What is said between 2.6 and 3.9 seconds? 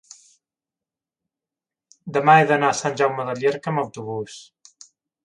a Sant Jaume de Llierca amb